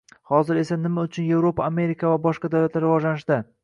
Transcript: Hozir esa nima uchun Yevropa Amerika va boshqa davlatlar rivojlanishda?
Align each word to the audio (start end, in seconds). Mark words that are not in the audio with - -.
Hozir 0.29 0.59
esa 0.61 0.77
nima 0.85 1.03
uchun 1.09 1.29
Yevropa 1.33 1.69
Amerika 1.69 2.13
va 2.17 2.23
boshqa 2.27 2.55
davlatlar 2.57 2.89
rivojlanishda? 2.91 3.45